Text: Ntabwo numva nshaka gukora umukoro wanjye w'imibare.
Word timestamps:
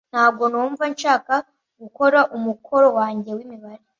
Ntabwo 0.13 0.43
numva 0.51 0.83
nshaka 0.93 1.33
gukora 1.81 2.19
umukoro 2.37 2.87
wanjye 2.97 3.29
w'imibare. 3.37 3.83